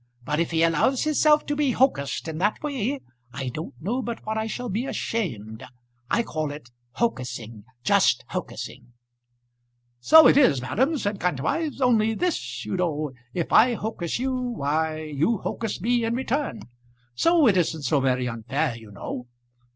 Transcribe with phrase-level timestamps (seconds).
[0.25, 3.01] But if he allows hisself to be hocussed in that way,
[3.33, 5.61] I don't know but what I shall be ashamed.
[6.09, 8.93] I call it hocussing just hocussing."
[9.99, 15.01] "So it is, ma'am," said Kantwise, "only this, you know, if I hocus you, why
[15.03, 16.63] you hocus me in return;
[17.13, 19.27] so it isn't so very unfair, you know."